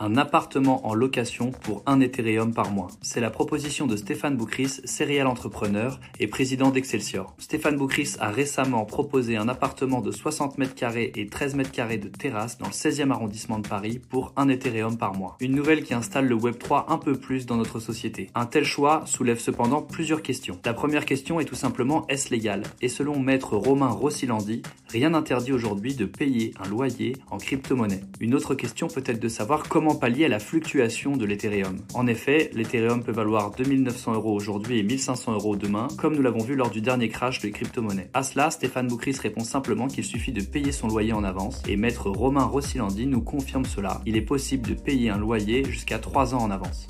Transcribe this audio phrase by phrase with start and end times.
[0.00, 2.86] Un appartement en location pour un Ethereum par mois.
[3.02, 7.34] C'est la proposition de Stéphane Boucris, serial entrepreneur et président d'Excelsior.
[7.38, 11.98] Stéphane Boucris a récemment proposé un appartement de 60 mètres carrés et 13 mètres carrés
[11.98, 15.36] de terrasse dans le 16e arrondissement de Paris pour un Ethereum par mois.
[15.40, 18.30] Une nouvelle qui installe le Web3 un peu plus dans notre société.
[18.36, 20.60] Un tel choix soulève cependant plusieurs questions.
[20.64, 22.62] La première question est tout simplement est-ce légal?
[22.82, 28.00] Et selon maître Romain Rossilandi, rien n'interdit aujourd'hui de payer un loyer en crypto-monnaie.
[28.20, 31.78] Une autre question peut être de savoir comment pallier à la fluctuation de l'Ethereum.
[31.94, 36.44] En effet, l'Ethereum peut valoir 2900 euros aujourd'hui et 1500 euros demain, comme nous l'avons
[36.44, 38.10] vu lors du dernier crash des crypto-monnaies.
[38.14, 41.76] À cela, Stéphane Boucris répond simplement qu'il suffit de payer son loyer en avance, et
[41.76, 44.00] maître Romain Rossilandi nous confirme cela.
[44.06, 46.86] Il est possible de payer un loyer jusqu'à 3 ans en avance.